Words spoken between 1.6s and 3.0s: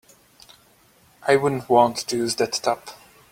want to use that tub.